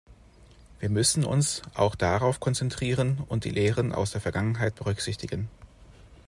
[0.79, 5.47] Wir müssen uns auch darauf konzentrieren und die Lehren aus der Vergangenheit berücksichtigen.